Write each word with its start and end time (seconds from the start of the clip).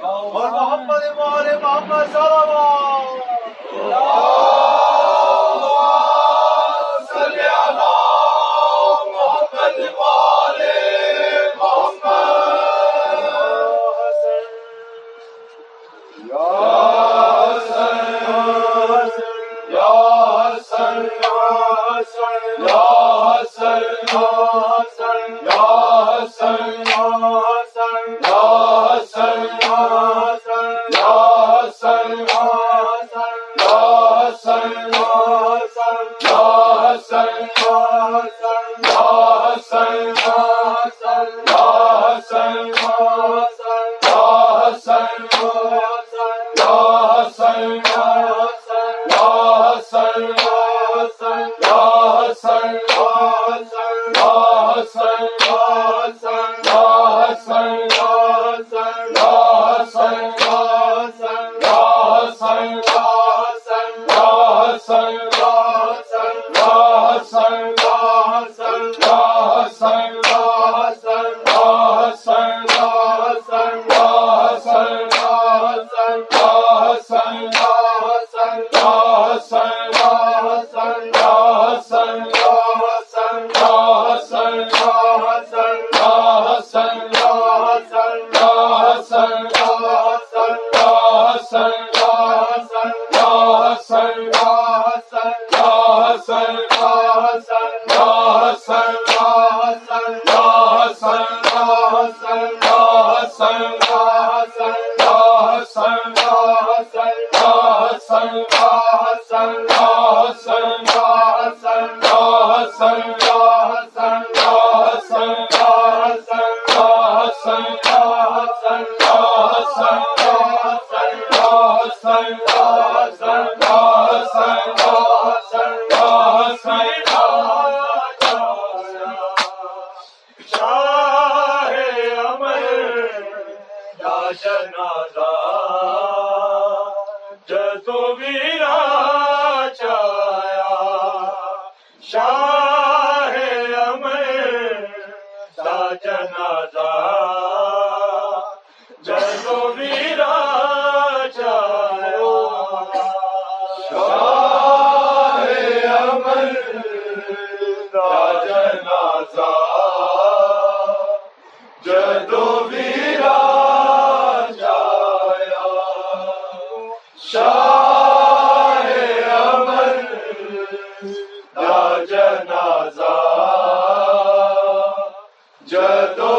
اور 0.00 0.50
محمد 0.50 1.04
والے 1.18 1.56
محمد 1.62 2.16
سا 55.66 56.35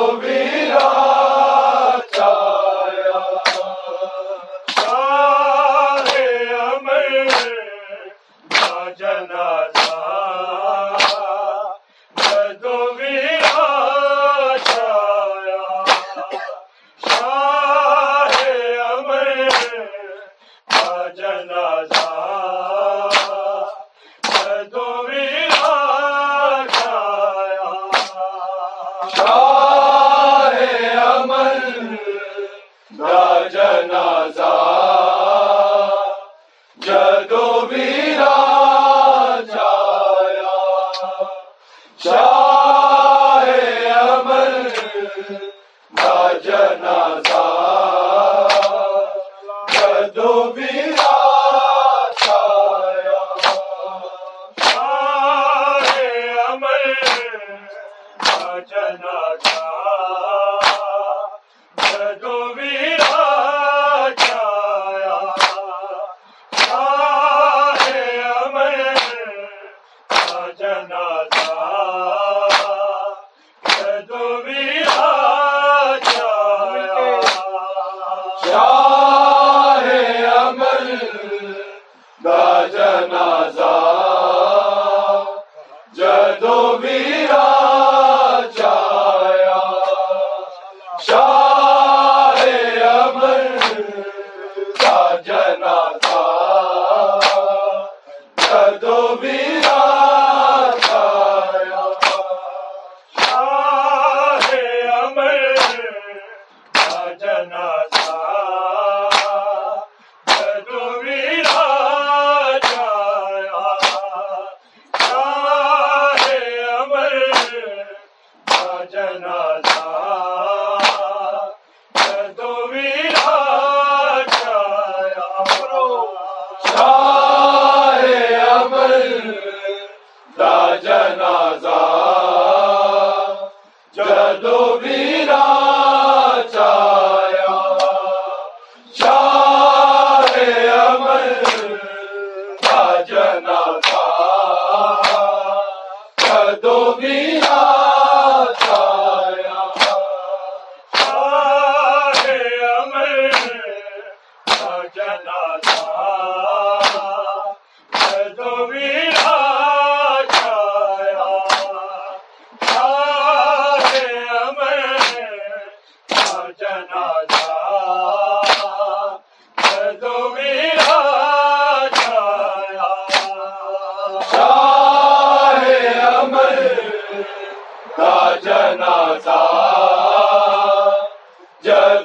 جنازہ 0.07 1.06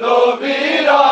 جدو 0.03 0.37
ویرا 0.41 1.12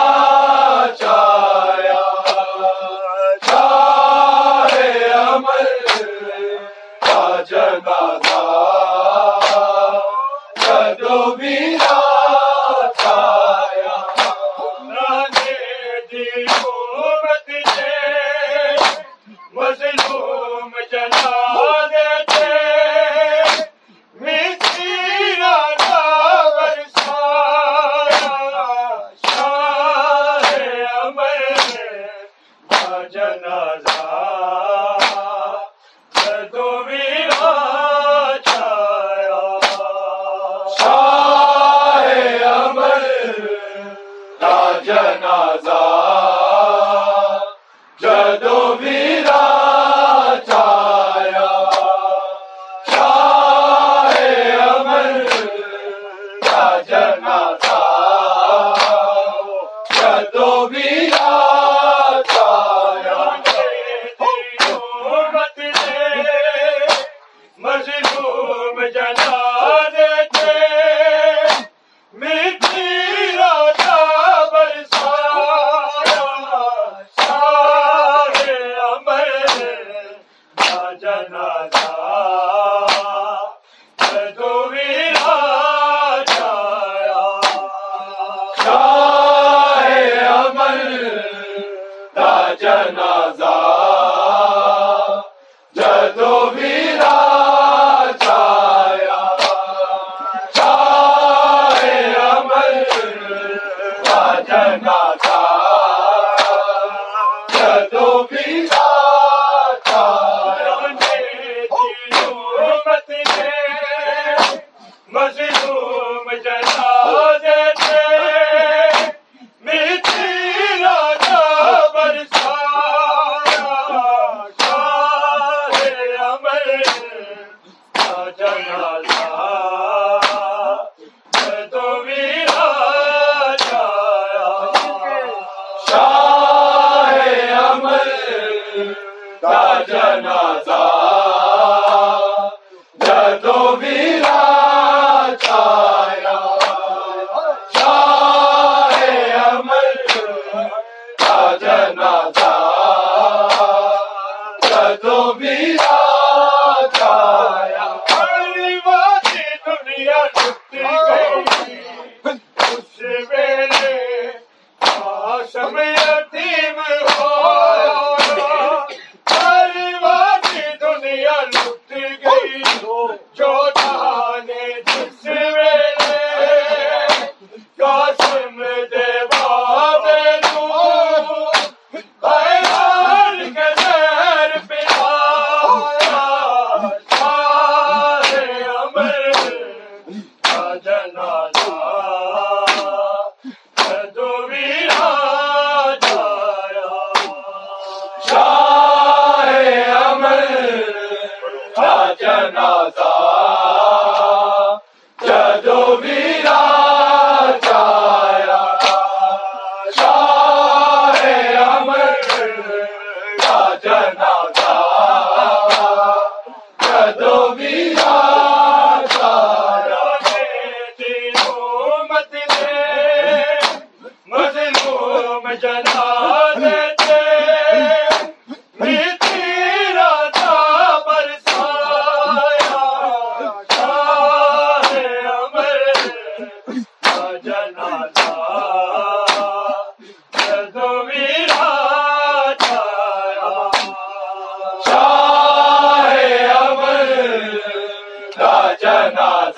جنا 248.82 249.49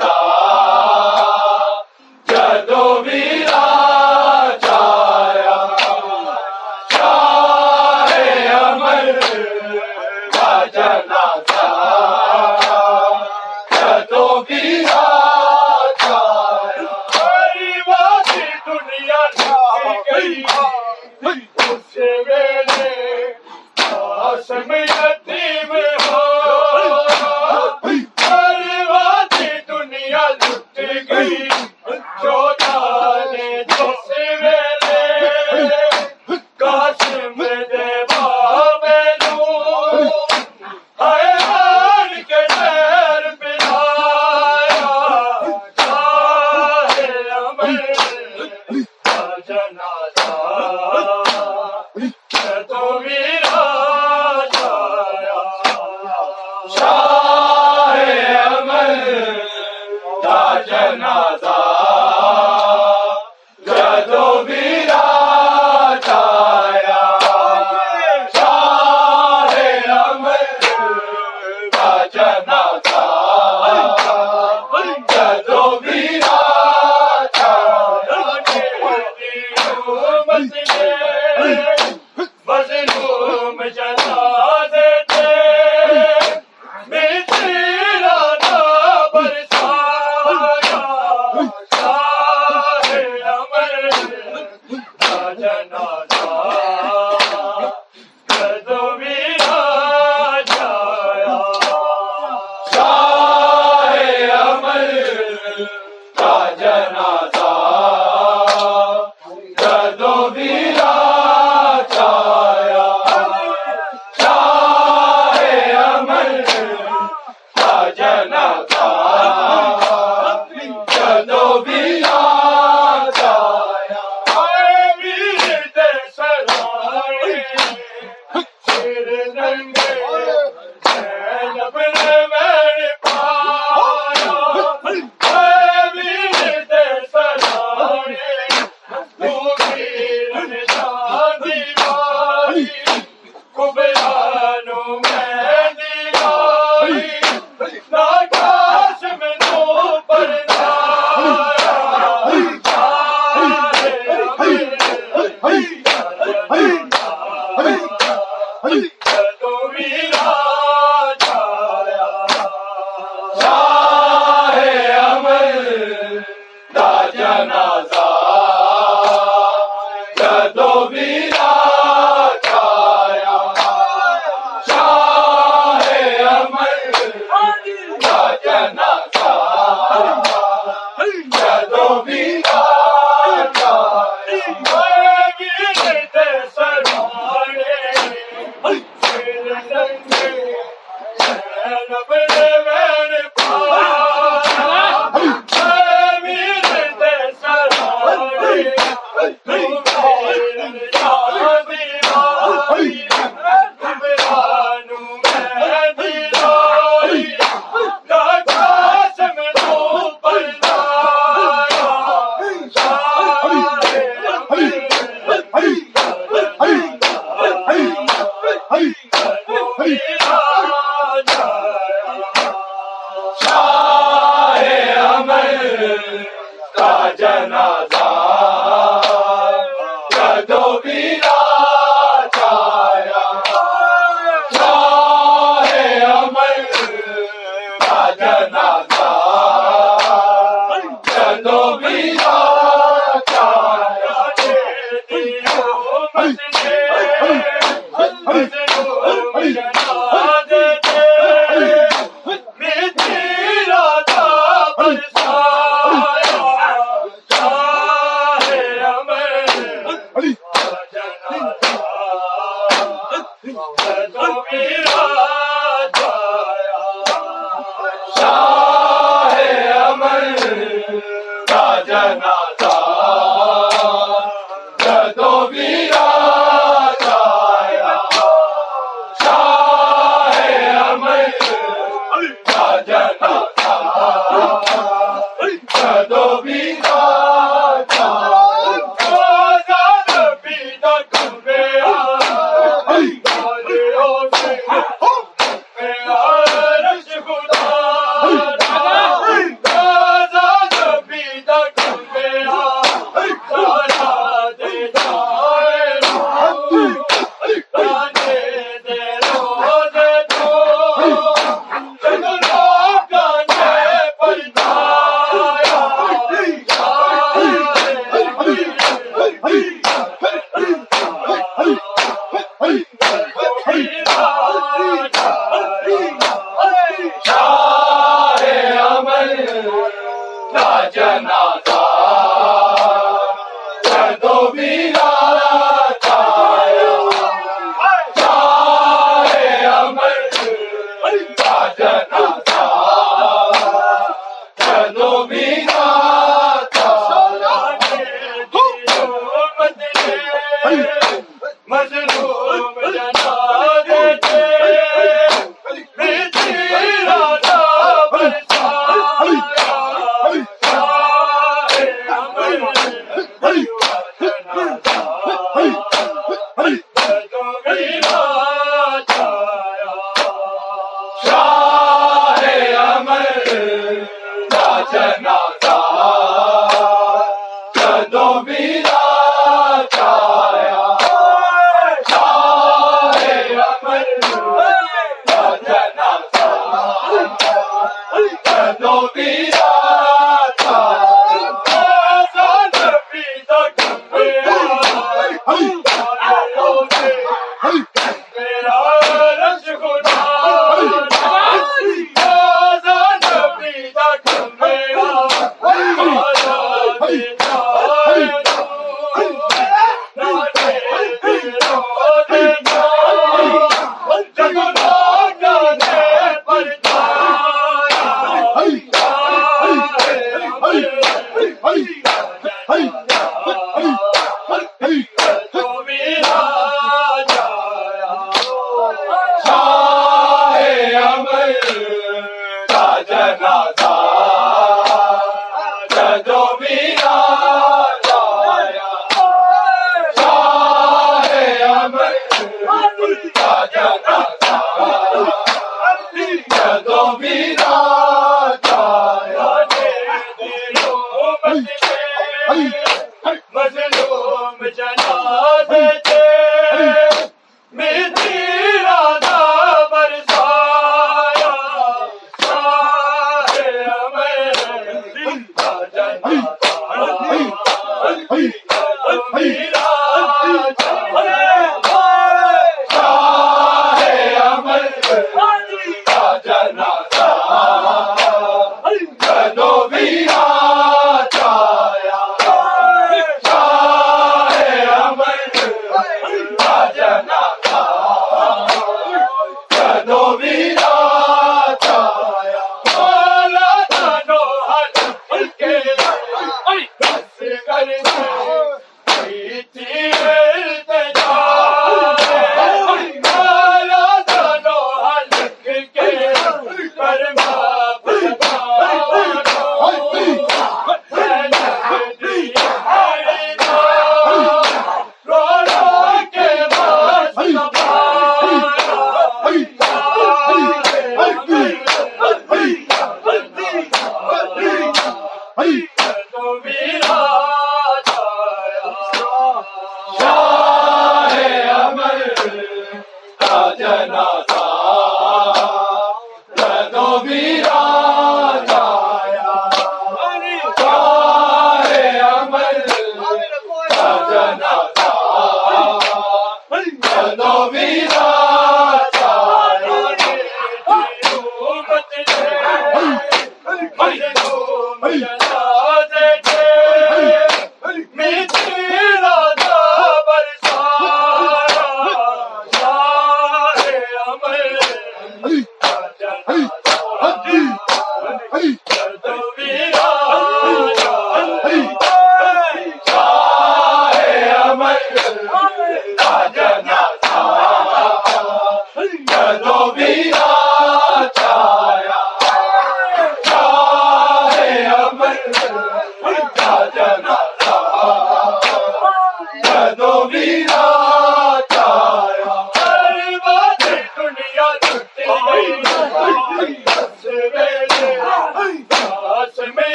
ناز 534.07 534.52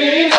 علی 0.00 0.30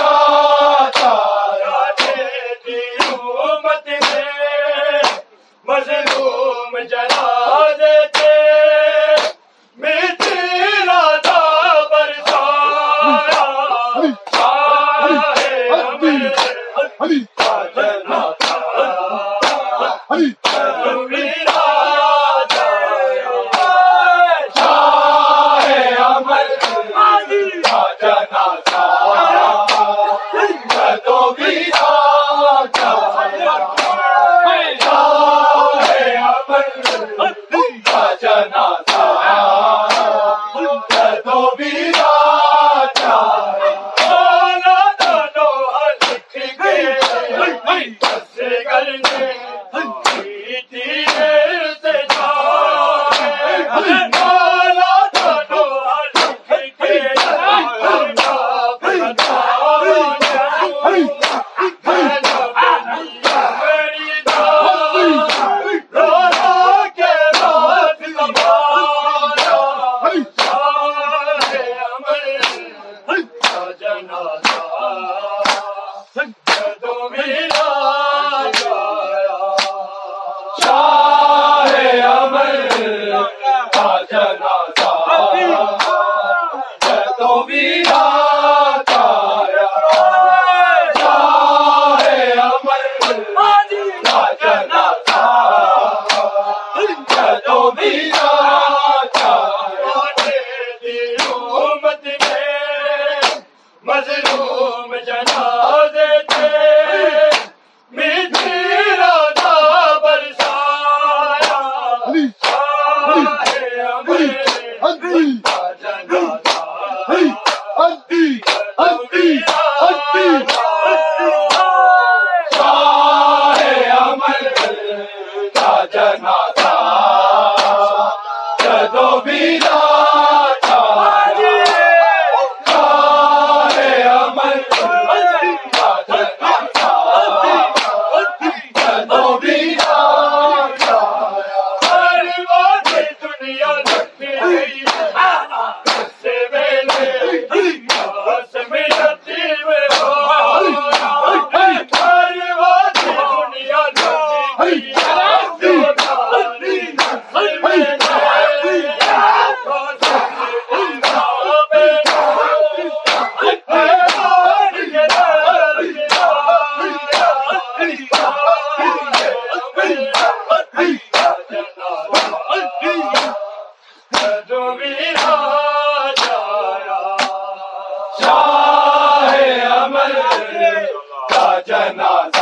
جنازہ 181.92 182.41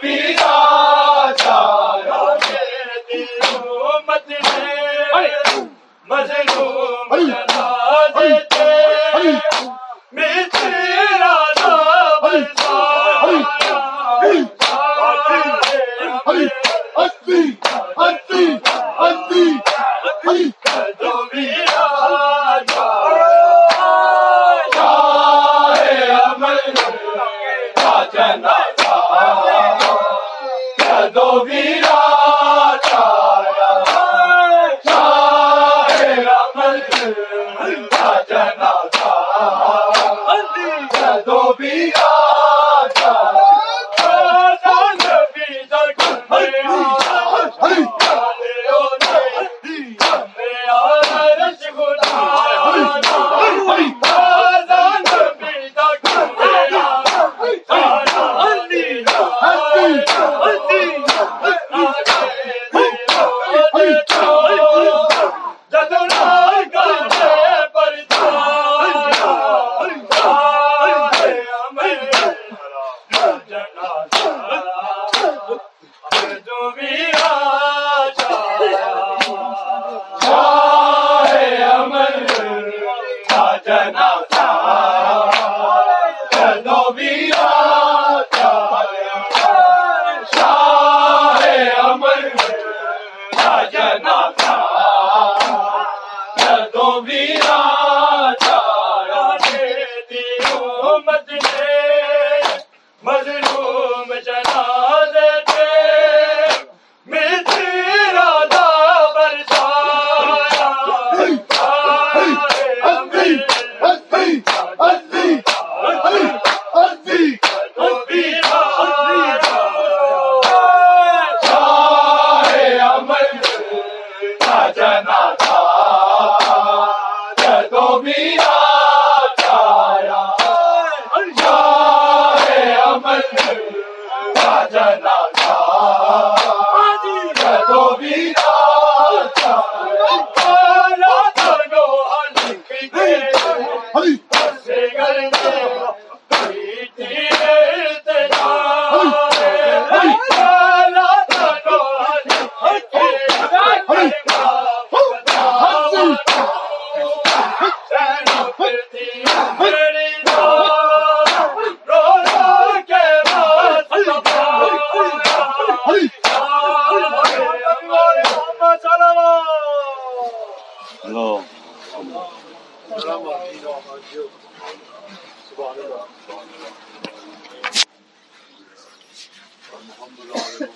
بھی 0.00 0.36